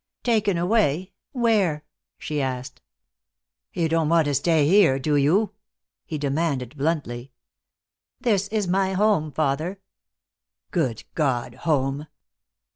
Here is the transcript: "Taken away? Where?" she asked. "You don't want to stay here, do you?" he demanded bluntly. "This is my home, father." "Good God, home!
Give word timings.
"Taken 0.23 0.57
away? 0.57 1.13
Where?" 1.31 1.85
she 2.17 2.41
asked. 2.41 2.81
"You 3.71 3.87
don't 3.87 4.09
want 4.09 4.25
to 4.25 4.33
stay 4.33 4.67
here, 4.67 4.97
do 4.97 5.15
you?" 5.15 5.51
he 6.07 6.17
demanded 6.17 6.75
bluntly. 6.75 7.33
"This 8.19 8.47
is 8.47 8.67
my 8.67 8.93
home, 8.93 9.31
father." 9.31 9.79
"Good 10.71 11.03
God, 11.13 11.53
home! 11.53 12.07